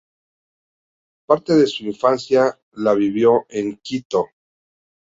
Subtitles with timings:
[1.27, 4.29] Parte de su infancia la vivió en Quito.